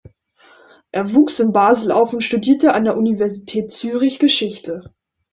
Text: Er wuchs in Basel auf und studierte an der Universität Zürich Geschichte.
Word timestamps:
Er 0.91 1.13
wuchs 1.13 1.39
in 1.39 1.51
Basel 1.51 1.91
auf 1.91 2.11
und 2.11 2.23
studierte 2.23 2.73
an 2.73 2.85
der 2.85 2.97
Universität 2.97 3.71
Zürich 3.71 4.17
Geschichte. 4.17 4.89